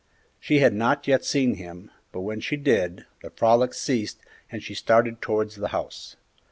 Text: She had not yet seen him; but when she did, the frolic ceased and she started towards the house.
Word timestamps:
She 0.39 0.57
had 0.57 0.73
not 0.73 1.07
yet 1.07 1.23
seen 1.23 1.57
him; 1.57 1.91
but 2.11 2.21
when 2.21 2.39
she 2.39 2.57
did, 2.57 3.05
the 3.21 3.29
frolic 3.29 3.75
ceased 3.75 4.17
and 4.51 4.63
she 4.63 4.73
started 4.73 5.21
towards 5.21 5.57
the 5.57 5.67
house. 5.67 6.15